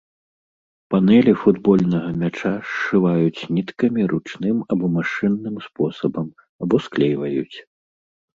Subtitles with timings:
[0.91, 6.27] Панэлі футбольнага мяча сшываюць ніткамі ручным або машынным спосабам,
[6.67, 7.57] або склейваюць.